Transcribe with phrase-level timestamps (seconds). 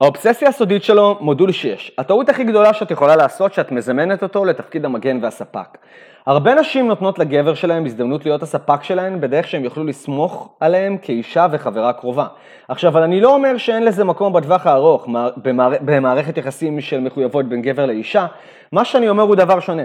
[0.00, 1.90] האובססיה הסודית שלו, מודול 6.
[1.98, 5.78] הטעות הכי גדולה שאת יכולה לעשות, שאת מזמנת אותו לתפקיד המגן והספק.
[6.26, 11.46] הרבה נשים נותנות לגבר שלהם הזדמנות להיות הספק שלהן בדרך שהם יוכלו לסמוך עליהם כאישה
[11.50, 12.26] וחברה קרובה.
[12.68, 15.72] עכשיו, אבל אני לא אומר שאין לזה מקום בטווח הארוך, במער...
[15.80, 18.26] במערכת יחסים של מחויבות בין גבר לאישה,
[18.72, 19.84] מה שאני אומר הוא דבר שונה.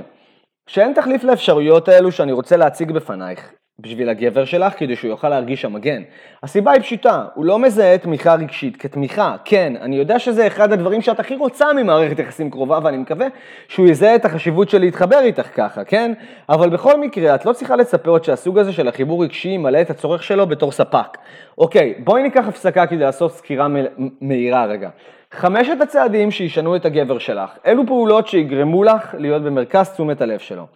[0.68, 3.52] שאין תחליף לאפשרויות האלו שאני רוצה להציג בפנייך.
[3.80, 6.04] בשביל הגבר שלך כדי שהוא יוכל להרגיש המגן.
[6.44, 9.36] הסיבה היא פשוטה, הוא לא מזהה תמיכה רגשית כתמיכה.
[9.46, 13.28] כן, אני יודע שזה אחד הדברים שאת הכי רוצה ממערכת יחסים קרובה ואני מקווה
[13.68, 16.14] שהוא יזהה את החשיבות של להתחבר איתך ככה, כן?
[16.50, 20.24] אבל בכל מקרה, את לא צריכה לצפות שהסוג הזה של החיבור רגשי ימלא את הצורך
[20.24, 21.18] שלו בתור ספק.
[21.58, 23.68] אוקיי, בואי ניקח הפסקה כדי לעשות סקירה
[24.22, 24.90] מהירה רגע.
[25.32, 30.68] חמשת הצעדים שישנו את הגבר שלך, אלו פעולות שיגרמו לך להיות במרכז תשומת הלב שלו.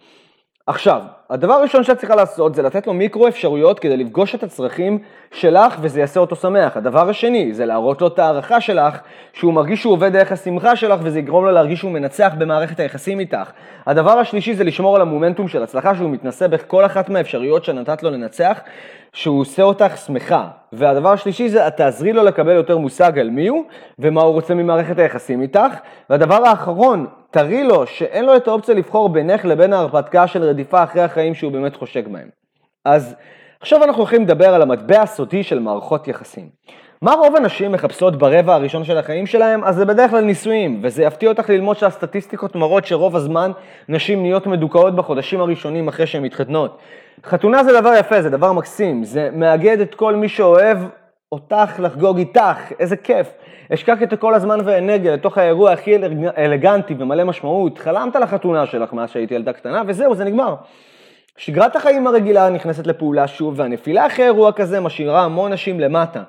[0.66, 4.98] עכשיו, הדבר הראשון שאת צריכה לעשות זה לתת לו מיקרו אפשרויות כדי לפגוש את הצרכים
[5.32, 6.76] שלך וזה יעשה אותו שמח.
[6.76, 8.98] הדבר השני זה להראות לו את הערכה שלך,
[9.32, 13.20] שהוא מרגיש שהוא עובד דרך השמחה שלך וזה יגרום לו להרגיש שהוא מנצח במערכת היחסים
[13.20, 13.50] איתך.
[13.86, 18.10] הדבר השלישי זה לשמור על המומנטום של הצלחה שהוא מתנסה בכל אחת מהאפשרויות שנתת לו
[18.10, 18.60] לנצח,
[19.12, 20.48] שהוא עושה אותך שמחה.
[20.72, 23.64] והדבר השלישי זה את תעזרי לו לקבל יותר מושג על מי הוא
[23.98, 25.74] ומה הוא רוצה ממערכת היחסים איתך.
[26.10, 31.02] והדבר האחרון, תראי לו שאין לו את האופציה לבחור בינך לבין ההרפתקה של רדיפה אחרי
[31.02, 32.28] החיים שהוא באמת חושק בהם.
[32.84, 33.14] אז
[33.60, 36.48] עכשיו אנחנו הולכים לדבר על המטבע הסודי של מערכות יחסים.
[37.02, 39.64] מה רוב הנשים מחפשות ברבע הראשון של החיים שלהם?
[39.64, 43.50] אז זה בדרך כלל נישואים, וזה יפתיע אותך ללמוד שהסטטיסטיקות מראות שרוב הזמן
[43.88, 46.78] נשים נהיות מדוכאות בחודשים הראשונים אחרי שהן מתחתנות.
[47.24, 50.78] חתונה זה דבר יפה, זה דבר מקסים, זה מאגד את כל מי שאוהב
[51.32, 53.32] אותך לחגוג איתך, איזה כיף.
[53.70, 55.96] השקעת כל הזמן והאנרגיה לתוך האירוע הכי
[56.38, 60.54] אלגנטי ומלא משמעות, חלמת על החתונה שלך מאז שהייתי ילדה קטנה, וזהו, זה נגמר.
[61.40, 66.22] שגרת החיים הרגילה נכנסת לפעולה שוב, והנפילה אחרי אירוע כזה משאירה המון נשים למטה.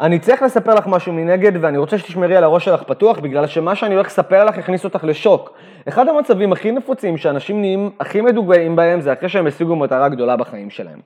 [0.00, 3.74] אני צריך לספר לך משהו מנגד, ואני רוצה שתשמרי על הראש שלך פתוח, בגלל שמה
[3.74, 5.52] שאני הולך לספר לך יכניס אותך לשוק.
[5.88, 10.36] אחד המצבים הכי נפוצים שאנשים נהיים הכי מדוכאים בהם, זה אחרי שהם השיגו מטרה גדולה
[10.36, 10.98] בחיים שלהם.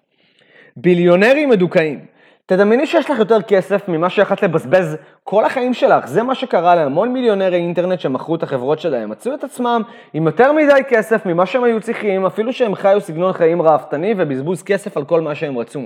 [0.76, 2.16] ביליונרים מדוכאים.
[2.48, 6.06] תדמייני שיש לך יותר כסף ממה שיכולת לבזבז כל החיים שלך.
[6.06, 9.10] זה מה שקרה להמון מיליונרי אינטרנט שמכרו את החברות שלהם.
[9.10, 13.32] מצאו את עצמם עם יותר מדי כסף ממה שהם היו צריכים, אפילו שהם חיו סגנון
[13.32, 15.80] חיים ראוותני ובזבוז כסף על כל מה שהם רצו.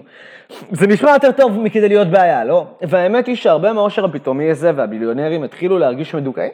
[0.73, 2.67] זה נשמע יותר טוב מכדי להיות בעיה, לא?
[2.83, 6.53] והאמת היא שהרבה מהעושר הפתאומי הזה והביליונרים התחילו להרגיש מדוכאים.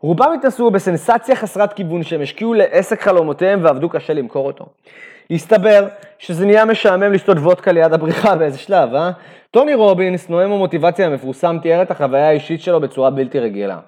[0.00, 4.66] רובם התנסו בסנסציה חסרת כיוון שהם השקיעו לעסק חלומותיהם ועבדו קשה למכור אותו.
[5.30, 5.88] הסתבר
[6.18, 9.10] שזה נהיה משעמם לשתות וודקה ליד הבריכה באיזה שלב, אה?
[9.50, 13.78] טוני רובינס, נואם המוטיבציה המפורסם, תיאר את החוויה האישית שלו בצורה בלתי רגילה.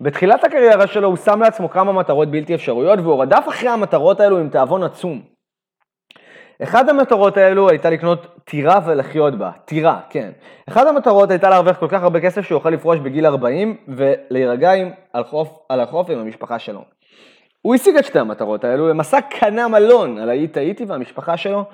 [0.00, 4.38] בתחילת הקריירה שלו הוא שם לעצמו כמה מטרות בלתי אפשרויות והוא רדף אחרי המטרות האלו
[4.38, 5.22] עם תאבון עצום.
[6.62, 10.30] אחד המטרות האלו הייתה לקנות טירה ולחיות בה, טירה, כן.
[10.68, 14.72] אחד המטרות הייתה להרוויח כל כך הרבה כסף שהוא יוכל לפרוש בגיל 40 ולהירגע
[15.12, 15.24] על,
[15.68, 16.84] על החוף עם המשפחה שלו.
[17.66, 21.64] הוא השיג את שתי המטרות האלו, למסע קנה מלון על האי טאיטי והמשפחה שלו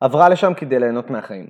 [0.00, 1.46] עברה לשם כדי ליהנות מהחיים.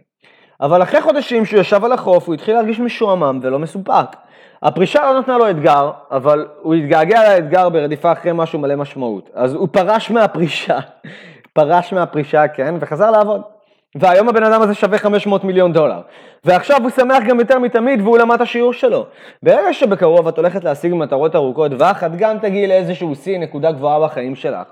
[0.61, 4.17] אבל אחרי חודשים שהוא ישב על החוף הוא התחיל להרגיש משועמם ולא מסופק.
[4.63, 9.31] הפרישה לא נתנה לו אתגר, אבל הוא התגעגע לאתגר ברדיפה אחרי משהו מלא משמעות.
[9.35, 10.79] אז הוא פרש מהפרישה,
[11.55, 13.52] פרש מהפרישה, כן, וחזר לעבוד.
[13.97, 16.01] והיום הבן אדם הזה שווה 500 מיליון דולר.
[16.45, 19.07] ועכשיו הוא שמח גם יותר מתמיד והוא למד את השיעור שלו.
[19.43, 24.01] ברגע שבקרוב את הולכת להשיג מטרות ארוכות טווח, את גם תגיעי לאיזשהו שיא, נקודה גבוהה
[24.01, 24.69] בחיים שלך.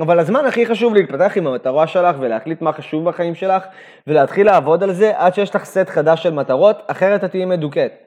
[0.00, 3.64] אבל הזמן הכי חשוב להתפתח עם המטרה שלך ולהחליט מה חשוב בחיים שלך
[4.06, 8.05] ולהתחיל לעבוד על זה עד שיש לך סט חדש של מטרות, אחרת את תהיי מדוכאת.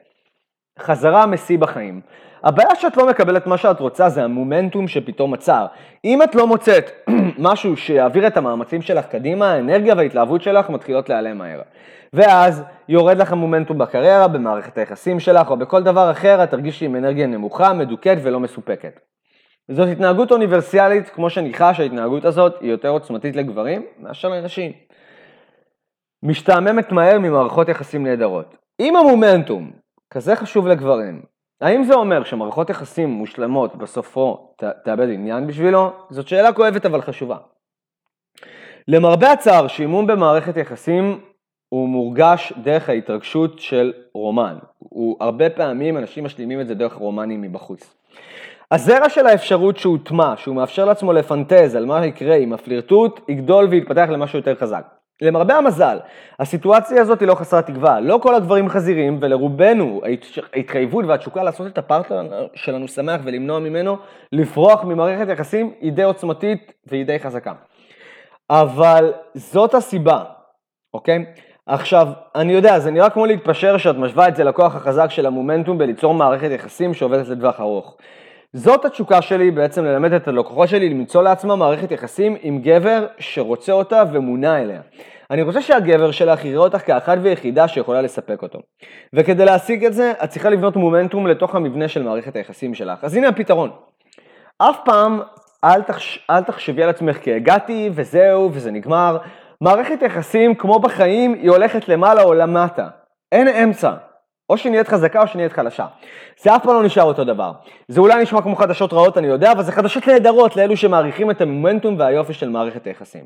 [0.78, 2.00] חזרה משיא בחיים.
[2.44, 5.66] הבעיה שאת לא מקבלת מה שאת רוצה זה המומנטום שפתאום עצר.
[6.04, 6.90] אם את לא מוצאת
[7.38, 11.60] משהו שיעביר את המאמצים שלך קדימה, האנרגיה וההתלהבות שלך מתחילות להיעלם מהר.
[12.12, 16.96] ואז יורד לך המומנטום בקריירה, במערכת היחסים שלך או בכל דבר אחר, את תרגישי עם
[16.96, 19.00] אנרגיה נמוכה, מדוכאת ולא מסופקת.
[19.70, 24.72] זאת התנהגות אוניברסיאלית, כמו שניחש, ההתנהגות הזאת היא יותר עוצמתית לגברים מאשר לנשים.
[26.22, 28.56] משתעממת מהר ממערכות יחסים נהדרות.
[28.80, 29.70] אם המומנטום
[30.10, 31.22] כזה חשוב לגברים,
[31.60, 35.92] האם זה אומר שמערכות יחסים מושלמות בסופו ת, תאבד עניין בשבילו?
[36.10, 37.36] זאת שאלה כואבת אבל חשובה.
[38.88, 41.20] למרבה הצער, שעימום במערכת יחסים
[41.68, 44.58] הוא מורגש דרך ההתרגשות של רומן.
[44.78, 47.94] הוא הרבה פעמים אנשים משלימים את זה דרך רומנים מבחוץ.
[48.70, 54.06] הזרע של האפשרות שהוטמע, שהוא מאפשר לעצמו לפנטז על מה יקרה עם הפלירטוט, יגדול ויתפתח
[54.08, 54.99] למשהו יותר חזק.
[55.20, 55.98] למרבה המזל,
[56.38, 58.00] הסיטואציה הזאת היא לא חסרת תקווה.
[58.00, 60.00] לא כל הגברים חזירים, ולרובנו
[60.52, 63.96] ההתחייבות והתשוקה לעשות את הפרטנר שלנו שמח ולמנוע ממנו
[64.32, 67.52] לפרוח ממערכת יחסים היא די עוצמתית והיא די חזקה.
[68.50, 70.24] אבל זאת הסיבה,
[70.94, 71.24] אוקיי?
[71.66, 75.78] עכשיו, אני יודע, זה נראה כמו להתפשר שאת משווה את זה לכוח החזק של המומנטום
[75.78, 77.96] בליצור מערכת יחסים שעובדת לטווח ארוך.
[78.52, 83.72] זאת התשוקה שלי בעצם ללמד את הלקוחות שלי למצוא לעצמה מערכת יחסים עם גבר שרוצה
[83.72, 84.80] אותה ומונה אליה.
[85.30, 88.58] אני רוצה שהגבר שלך יראה אותך כאחת ויחידה שיכולה לספק אותו.
[89.12, 93.04] וכדי להשיג את זה, את צריכה לבנות מומנטום לתוך המבנה של מערכת היחסים שלך.
[93.04, 93.70] אז הנה הפתרון.
[94.58, 95.20] אף פעם
[95.64, 96.26] אל, תחש...
[96.30, 99.18] אל תחשבי על עצמך כי הגעתי וזהו וזה נגמר.
[99.60, 102.88] מערכת יחסים, כמו בחיים, היא הולכת למעלה או למטה.
[103.32, 103.92] אין אמצע.
[104.50, 105.86] או שנהיית חזקה או שנהיית חלשה.
[106.42, 107.52] זה אף פעם לא נשאר אותו דבר.
[107.88, 111.40] זה אולי נשמע כמו חדשות רעות, אני יודע, אבל זה חדשות נהדרות לאלו שמעריכים את
[111.40, 113.24] המומנטום והיופי של מערכת היחסים.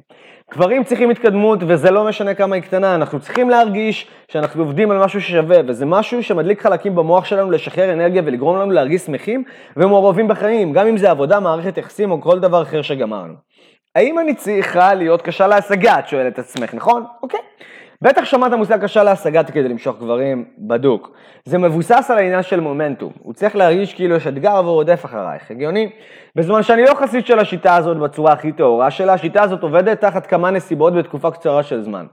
[0.53, 5.05] גברים צריכים התקדמות, וזה לא משנה כמה היא קטנה, אנחנו צריכים להרגיש שאנחנו עובדים על
[5.05, 9.45] משהו ששווה, וזה משהו שמדליק חלקים במוח שלנו לשחרר אנרגיה ולגרום לנו להרגיש שמחים
[9.77, 13.35] ומעורבים בחיים, גם אם זה עבודה, מערכת יחסים או כל דבר אחר שגמרנו.
[13.95, 17.05] האם אני צריכה להיות קשה להשגה, את שואלת את עצמך, נכון?
[17.23, 17.41] אוקיי.
[18.03, 21.11] בטח שמעת מושג קשה להשגת כדי למשוך גברים בדוק.
[21.45, 23.13] זה מבוסס על העניין של מומנטום.
[23.19, 25.91] הוא צריך להרגיש כאילו יש אתגר והוא רודף אחרייך, הגיוני?
[26.37, 30.27] בזמן שאני לא חסיד של השיטה הזאת בצורה הכי טהורה שלה, השיטה הזאת עובדת תחת
[30.27, 32.07] כמה נסיבות בתקופה קצרה של זמן.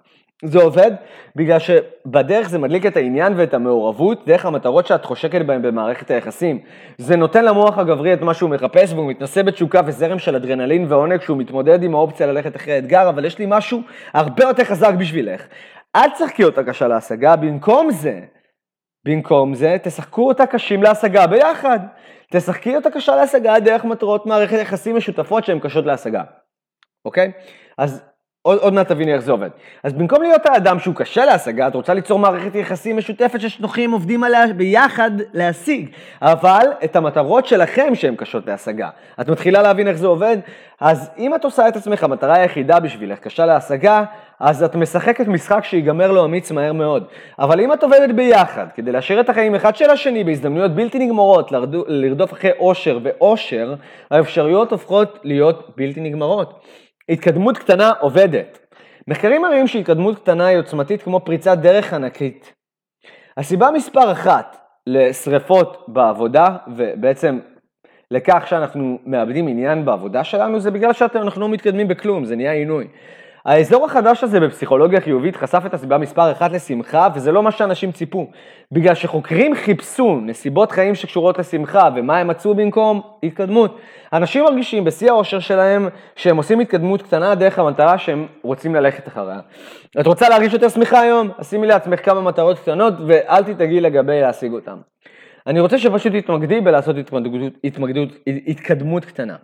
[0.46, 0.92] זה עובד
[1.36, 6.60] בגלל שבדרך זה מדליק את העניין ואת המעורבות דרך המטרות שאת חושקת בהן במערכת היחסים.
[6.98, 11.18] זה נותן למוח הגברי את מה שהוא מחפש והוא מתנסה בתשוקה וזרם של אדרנלין ועונג
[11.18, 13.82] כשהוא מתמודד עם האופציה ללכת אחרי האתגר, אבל יש לי משהו
[14.14, 15.48] הרבה יותר חזק בשבילך.
[15.96, 18.20] אל תשחקי אותה קשה להשגה, במקום זה,
[19.06, 21.80] במקום זה, תשחקו אותה קשים להשגה ביחד.
[22.32, 26.24] תשחקי אותה קשה להשגה דרך מטרות מערכת יחסים משותפות שהן קשות להשגה,
[27.06, 27.32] אוקיי?
[27.78, 28.11] אז
[28.44, 29.50] עוד, עוד מעט תביני איך זה עובד.
[29.84, 34.24] אז במקום להיות האדם שהוא קשה להשגה, את רוצה ליצור מערכת יחסים משותפת ששנוכים עובדים
[34.24, 35.90] עליה ביחד להשיג,
[36.22, 38.90] אבל את המטרות שלכם שהן קשות להשגה.
[39.22, 40.38] את מתחילה להבין איך זה עובד?
[40.80, 44.04] אז אם את עושה את עצמך המטרה היחידה בשבילך קשה להשגה,
[44.40, 47.04] אז את משחקת משחק שיגמר לו אמיץ מהר מאוד.
[47.40, 51.52] אבל אם את עובדת ביחד, כדי להשאיר את החיים אחד של השני בהזדמנויות בלתי נגמרות,
[51.88, 53.74] לרדוף אחרי אושר ואושר,
[54.12, 56.62] האפשרויות הופכות להיות בלתי נגמרות.
[57.10, 58.60] התקדמות קטנה עובדת.
[59.08, 62.54] מחקרים מראים שהתקדמות קטנה היא עוצמתית כמו פריצת דרך ענקית.
[63.38, 64.58] הסיבה מספר אחת
[64.88, 67.40] לשריפות בעבודה, ובעצם
[68.12, 72.88] לכך שאנחנו מאבדים עניין בעבודה שלנו, זה בגלל שאנחנו לא מתקדמים בכלום, זה נהיה עינוי.
[73.46, 77.92] האזור החדש הזה בפסיכולוגיה חיובית חשף את הסיבה מספר אחת לשמחה, וזה לא מה שאנשים
[77.92, 78.28] ציפו.
[78.72, 83.02] בגלל שחוקרים חיפשו נסיבות חיים שקשורות לשמחה, ומה הם מצאו במקום?
[83.24, 83.80] התקדמות.
[84.14, 89.40] אנשים מרגישים בשיא האושר שלהם שהם עושים התקדמות קטנה דרך המטרה שהם רוצים ללכת אחריה.
[90.00, 91.30] את רוצה להרגיש יותר שמחה היום?
[91.38, 94.78] אז שימי לעצמך כמה מטרות קטנות, ואל תדאגי לגבי להשיג אותן.
[95.48, 98.10] אני רוצה שפשוט תתמקדי בלעשות התמקדות, התמקדות,
[98.48, 99.36] התקדמות קטנה.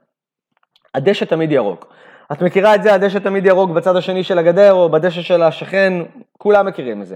[0.95, 1.93] הדשא תמיד ירוק.
[2.31, 5.93] את מכירה את זה, הדשא תמיד ירוק בצד השני של הגדר או בדשא של השכן,
[6.37, 7.15] כולם מכירים את זה.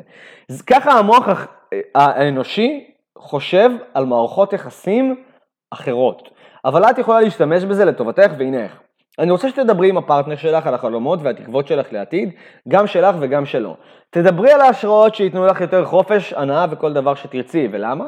[0.50, 1.48] אז ככה המוח
[1.96, 5.24] האנושי חושב על מערכות יחסים
[5.72, 6.30] אחרות,
[6.66, 8.80] אבל את יכולה להשתמש בזה לטובתך והנה איך.
[9.19, 12.30] אני רוצה שתדברי עם הפרטנר שלך על החלומות והתקוות שלך לעתיד,
[12.68, 13.75] גם שלך וגם שלו.
[14.10, 18.06] תדברי על ההשראות שייתנו לך יותר חופש, הנאה וכל דבר שתרצי, ולמה?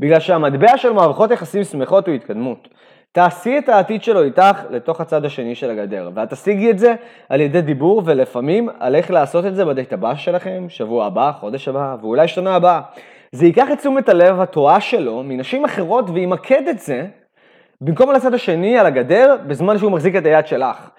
[0.00, 2.68] בגלל שהמטבע של מערכות יחסים שמחות הוא התקדמות.
[3.16, 6.94] תעשי את העתיד שלו איתך לתוך הצד השני של הגדר, ואת תשיגי את זה
[7.28, 11.68] על ידי דיבור ולפעמים על איך לעשות את זה בדייט הבא שלכם, שבוע הבא, חודש
[11.68, 12.80] הבא ואולי שנה הבאה.
[13.32, 17.06] זה ייקח את תשומת הלב הטועה שלו מנשים אחרות וימקד את זה
[17.80, 20.90] במקום על הצד השני, על הגדר, בזמן שהוא מחזיק את היד שלך.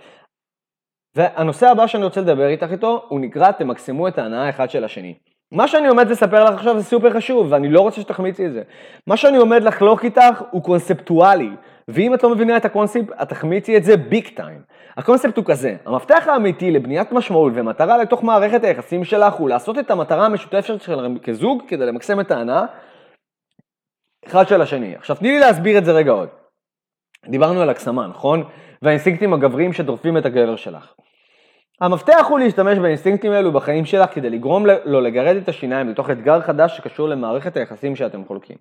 [1.15, 5.17] והנושא הבא שאני רוצה לדבר איתך איתו, הוא נקרא תמקסמו את ההנאה אחד של השני.
[5.51, 8.61] מה שאני עומד לספר לך עכשיו זה סופר חשוב, ואני לא רוצה שתחמיצי את זה.
[9.07, 11.49] מה שאני עומד לחלוק איתך הוא קונספטואלי,
[11.87, 14.61] ואם את לא מבינה את הקונספט, את תחמיצי את זה ביג טיים.
[14.97, 19.91] הקונספט הוא כזה, המפתח האמיתי לבניית משמעות ומטרה לתוך מערכת היחסים שלך הוא לעשות את
[19.91, 22.65] המטרה המשותפת שלכם כזוג כדי למקסם את ההנאה
[24.25, 24.95] אחד של השני.
[24.95, 26.29] עכשיו תני לי להסביר את זה רגע עוד.
[27.29, 28.43] דיברנו על הקסמה, נכון?
[28.81, 30.93] והאינסטינקטים הגבריים שדורפים את הגבר שלך.
[31.81, 36.41] המפתח הוא להשתמש באינסטינקטים האלו בחיים שלך כדי לגרום לו לגרד את השיניים לתוך אתגר
[36.41, 38.57] חדש שקשור למערכת היחסים שאתם חולקים.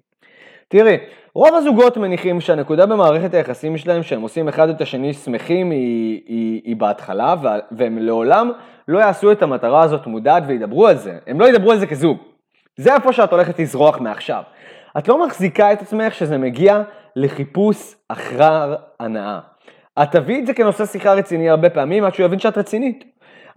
[0.68, 0.96] תראי,
[1.34, 6.60] רוב הזוגות מניחים שהנקודה במערכת היחסים שלהם שהם עושים אחד את השני שמחים היא, היא,
[6.64, 7.34] היא בהתחלה
[7.70, 8.52] והם לעולם
[8.88, 12.18] לא יעשו את המטרה הזאת מודעת וידברו על זה, הם לא ידברו על זה כזוג.
[12.76, 14.42] זה איפה שאת הולכת לזרוח מעכשיו.
[14.98, 16.82] את לא מחזיקה את עצמך שזה מגיע
[17.16, 19.38] לחיפוש אחר הנאה.
[20.02, 23.04] את תביאי את זה כנושא שיחה רציני הרבה פעמים עד שהוא יבין שאת רצינית.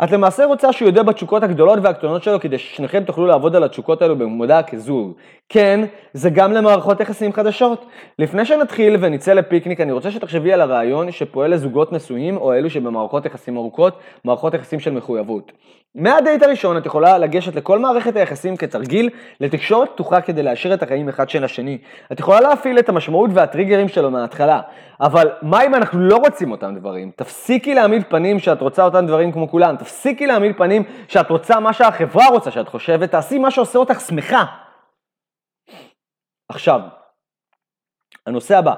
[0.04, 4.02] את למעשה רוצה שהוא יודע בתשוקות הגדולות והקטנות שלו כדי ששניכם תוכלו לעבוד על התשוקות
[4.02, 5.14] האלו במודע כזוג.
[5.50, 5.80] כן,
[6.14, 7.86] זה גם למערכות יחסים חדשות.
[8.20, 13.26] לפני שנתחיל ונצא לפיקניק, אני רוצה שתחשבי על הרעיון שפועל לזוגות נשואים או אלו שבמערכות
[13.26, 15.52] יחסים ארוכות, מערכות יחסים של מחויבות.
[15.96, 19.10] מהדייט הראשון את יכולה לגשת לכל מערכת היחסים כתרגיל
[19.42, 21.78] לתקשורת פתוחה כדי להשאיר את החיים אחד של השני.
[22.12, 24.62] את יכולה להפעיל את המשמעות והטריגרים שלו מההתחלה,
[25.02, 27.12] אבל מה אם אנחנו לא רוצים אותם דברים?
[27.16, 31.74] תפסיקי להעמיד פנים שאת רוצה אותם דברים כמו כולם, תפסיקי להעמיד פנים שאת רוצה מה
[31.74, 34.46] שהחברה רוצה שאת חושבת, תעשי מה שעושה אותך שמחה.
[36.50, 36.82] עכשיו,
[38.28, 38.74] הנושא הבא,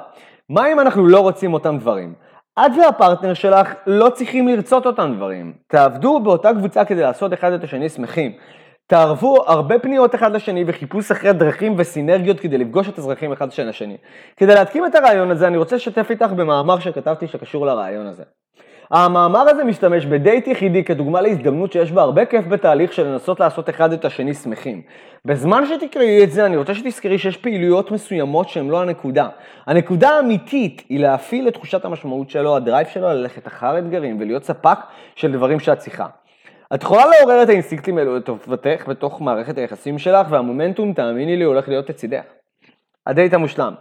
[0.49, 2.13] מה אם אנחנו לא רוצים אותם דברים?
[2.59, 5.53] את והפרטנר שלך לא צריכים לרצות אותם דברים.
[5.67, 8.31] תעבדו באותה קבוצה כדי לעשות אחד את השני שמחים.
[8.91, 13.69] תערבו הרבה פניות אחד לשני וחיפוש אחרי דרכים וסינרגיות כדי לפגוש את האזרחים אחד של
[13.69, 13.97] השני.
[14.37, 18.23] כדי להתקים את הרעיון הזה אני רוצה לשתף איתך במאמר שכתבתי שקשור לרעיון הזה.
[18.91, 23.69] המאמר הזה משתמש בדייט יחידי כדוגמה להזדמנות שיש בה הרבה כיף בתהליך של לנסות לעשות
[23.69, 24.81] אחד את השני שמחים.
[25.25, 29.27] בזמן שתקראי את זה, אני רוצה שתזכרי שיש פעילויות מסוימות שהן לא הנקודה.
[29.67, 34.77] הנקודה האמיתית היא להפעיל את תחושת המשמעות שלו, הדרייב שלו, ללכת אחר אתגרים ולהיות ספק
[35.15, 36.05] של דברים שאת צריכה.
[36.73, 41.67] את יכולה לעורר את האינסטינקטים האלו לטובתך בתוך מערכת היחסים שלך, והמומנטום, תאמיני לי, הולך
[41.67, 42.23] להיות לצידך.
[43.07, 43.73] הדייט המושלם.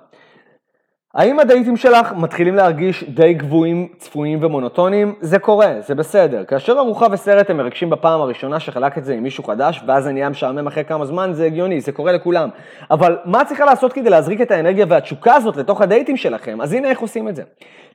[1.14, 5.14] האם הדייטים שלך מתחילים להרגיש די גבוהים, צפויים ומונוטוניים?
[5.20, 6.44] זה קורה, זה בסדר.
[6.44, 10.12] כאשר ארוחה וסרט הם מרגשים בפעם הראשונה שחלק את זה עם מישהו חדש, ואז זה
[10.12, 12.48] נהיה משעמם אחרי כמה זמן, זה הגיוני, זה קורה לכולם.
[12.90, 16.60] אבל מה צריכה לעשות כדי להזריק את האנרגיה והתשוקה הזאת לתוך הדייטים שלכם?
[16.60, 17.42] אז הנה איך עושים את זה.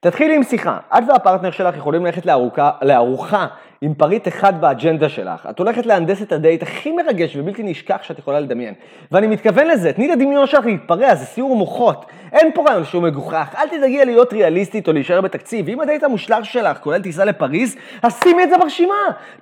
[0.02, 0.78] תתחילי עם שיחה.
[0.98, 3.48] את והפרטנר שלך יכולים ללכת לארוחה, לארוחה
[3.86, 5.48] עם פריט אחד באג'נדה שלך.
[5.50, 8.74] את הולכת להנדס את הדייט הכי מרגש ובלתי נשכח שאת יכולה לדמיין.
[9.12, 12.06] ואני מתכוון לזה, תני לדמיון שלך להתפרע, זה סיור מוחות.
[12.34, 15.70] אין פה רעיון שהוא מגוחך, אל תדאגי להיות ריאליסטית או להישאר בתקציב.
[15.70, 18.94] אם הדייט המושלם שלך כולל טיסה לפריז, אז שימי את זה ברשימה.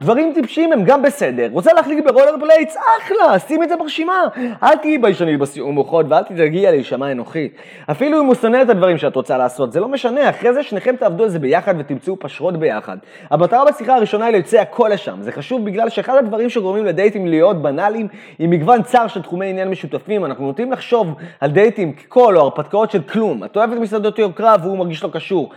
[0.01, 1.47] דברים טיפשים הם גם בסדר.
[1.51, 2.77] רוצה להחליק ב roller blades?
[2.97, 4.23] אחלה, שימי את זה ברשימה.
[4.63, 7.49] אל תהיי ביישנית בסיור מוחות ואל תדאגי להישמע אנוכי.
[7.91, 10.95] אפילו אם הוא שונא את הדברים שאת רוצה לעשות, זה לא משנה, אחרי זה שניכם
[10.95, 12.97] תעבדו על זה ביחד ותמצאו פשרות ביחד.
[13.29, 15.21] המטרה בשיחה הראשונה היא ליוצא הכל לשם.
[15.21, 18.07] זה חשוב בגלל שאחד הדברים שגורמים לדייטים להיות בנאליים,
[18.39, 20.25] עם מגוון צר של תחומי עניין משותפים.
[20.25, 23.43] אנחנו נוטים לחשוב על דייטים ככל או הרפתקאות של כלום.
[23.43, 25.49] את אוהבת מסעדות יוקרה והוא מרגיש לא קשור.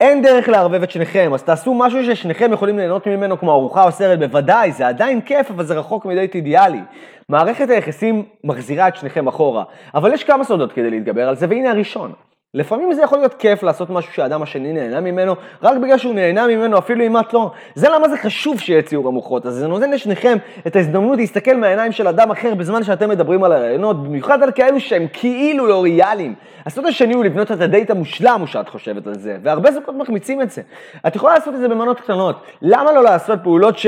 [0.00, 3.92] אין דרך לערבב את שניכם, אז תעשו משהו ששניכם יכולים ליהנות ממנו כמו ארוחה או
[3.92, 6.80] סרט, בוודאי, זה עדיין כיף, אבל זה רחוק מדייט אידיאלי.
[7.28, 11.70] מערכת היחסים מחזירה את שניכם אחורה, אבל יש כמה סודות כדי להתגבר על זה, והנה
[11.70, 12.12] הראשון.
[12.54, 16.46] לפעמים זה יכול להיות כיף לעשות משהו שהאדם השני נהנה ממנו, רק בגלל שהוא נהנה
[16.46, 17.50] ממנו, אפילו אם את לא.
[17.74, 21.92] זה למה זה חשוב שיהיה ציור המוחות הזה, זה נותן לשניכם את ההזדמנות להסתכל מהעיניים
[21.92, 26.34] של אדם אחר בזמן שאתם מדברים על הרעיונות, במיוחד על כאלו שהם כאילו לא ריאליים.
[26.66, 30.50] הסוד השני הוא לבנות את הדייט המושלם, שאת חושבת על זה, והרבה זוגות מחמיצים את
[30.50, 30.62] זה.
[31.06, 32.42] את יכולה לעשות את זה במנות קטנות.
[32.62, 33.86] למה לא לעשות פעולות ש...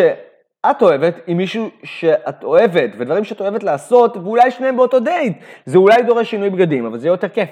[0.70, 5.32] את אוהבת עם מישהו שאת אוהבת, ודברים שאת אוהבת לעשות, ואולי שניהם באותו דייט.
[5.66, 7.48] זה אולי דורש שינוי בגדים, אבל זה יהיה יותר כיף.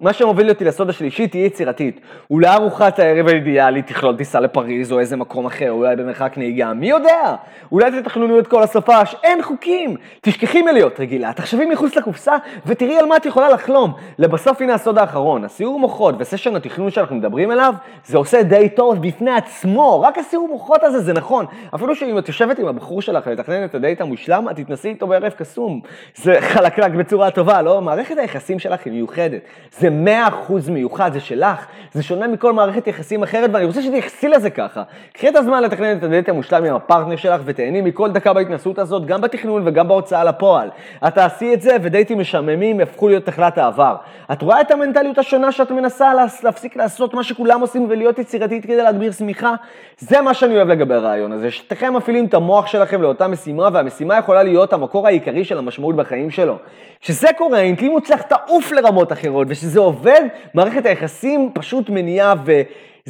[0.00, 2.00] מה שמוביל אותי לסוד השלישי, תהיה יצירתית.
[2.30, 6.90] אולי ארוחת הערב האידיאלית תכלול טיסה לפריז או איזה מקום אחר, אולי במרחק נהיגה, מי
[6.90, 7.34] יודע?
[7.72, 9.96] אולי תתכננו את כל הסופש, אין חוקים!
[10.20, 13.92] תשכחי מלהיות רגילה, תחשבי מחוץ לקופסה ותראי על מה את יכולה לחלום.
[14.18, 19.06] לבסוף הנה הסוד האחרון, הסיור מוחות וסשן התכנון שאנחנו מדברים עליו, זה עושה די טוב
[19.06, 21.46] בפני עצמו, רק הסיור מוחות הזה זה נכון.
[21.74, 25.32] אפילו שאם את יושבת עם הבחור שלך לתכנן את הדייט המושלם, את תתנסי איתו בערב
[25.32, 25.80] קסום.
[26.14, 27.80] זה חלקלק בצורה טובה, לא?
[27.80, 29.40] מערכת היחסים שלך היא מיוחדת.
[29.78, 34.28] זה מאה אחוז מיוחד, זה שלך, זה שונה מכל מערכת יחסים אחרת, ואני רוצה שתייחסי
[34.28, 34.82] לזה ככה.
[35.12, 39.06] קחי את הזמן לתכנן את הדייט המושלם עם הפרטנר שלך, ותהני מכל דקה בהתנסות הזאת,
[39.06, 40.68] גם בתכנון וגם בהוצאה לפועל.
[41.06, 43.96] את תעשי את זה, ודייטים משעממים יהפכו להיות נחלת העבר.
[44.32, 48.76] את רואה את המנטליות השונה שאת מנסה להפסיק לעשות מה שכולם עושים ולהיות יצירתית כדי
[48.76, 49.54] להגביר שמיכה?
[49.98, 54.18] זה מה שאני אוהב לגבי הרעיון הזה, שתיכם מפעילים את המוח שלכם לאותה משימה, והמשימה
[54.18, 56.56] יכולה להיות המקור העיקרי של המשמעות בחיים שלו.
[57.00, 59.46] כשזה קורה, האינטימות צריך לעוף לרמות אחרות,
[59.80, 60.20] וכשזה עובד,
[60.54, 62.52] מערכת היחסים פשוט מניעה ו...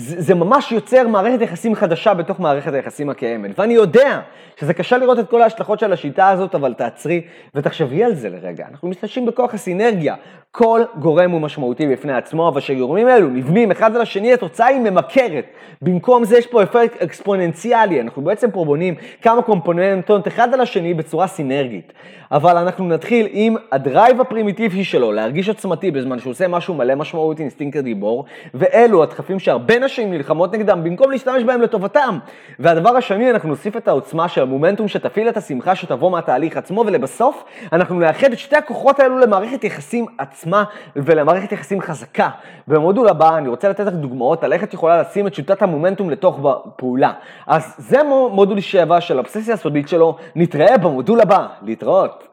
[0.01, 3.59] זה, זה ממש יוצר מערכת יחסים חדשה בתוך מערכת היחסים הקיימת.
[3.59, 4.21] ואני יודע
[4.61, 7.23] שזה קשה לראות את כל ההשלכות של השיטה הזאת, אבל תעצרי
[7.55, 8.67] ותחשבי על זה לרגע.
[8.71, 10.15] אנחנו משתמשים בכוח הסינרגיה.
[10.53, 14.81] כל גורם הוא משמעותי בפני עצמו, אבל כשגורמים אלו נבנים אחד על השני, התוצאה היא
[14.81, 15.45] ממכרת.
[15.83, 20.95] במקום זה יש פה אפקט אקספוננציאלי, אנחנו בעצם פה בונים כמה קומפוננטות אחד על השני
[20.95, 21.93] בצורה סינרגית.
[22.33, 26.95] אבל אנחנו נתחיל עם ה drive הפרימיטיבי שלו, להרגיש עצמתי בזמן שהוא עושה משהו מלא
[26.95, 32.19] משמעות, אינסטינקט הגיבור, ואלו הדחפים שהרבה נשים נלחמות נגדם, במקום להשתמש בהם לטובתם.
[32.59, 37.45] והדבר השני, אנחנו נוסיף את העוצמה של המומנטום שתפעיל את השמחה שתבוא מהתהליך עצמו, ולבסוף,
[37.73, 40.65] אנחנו נאחד את שתי הכוחות האלו למערכת יחסים עצמה
[40.97, 42.29] ולמערכת יחסים חזקה.
[42.69, 46.11] במודול הבא אני רוצה לתת לך דוגמאות על איך את יכולה לשים את שיטת המומנטום
[46.11, 46.41] לתוך
[46.77, 47.13] פעולה.
[47.47, 52.30] אז זה מודול 7 של האובססיה הסודית שלו, נתראה במודול הבא, להתראות.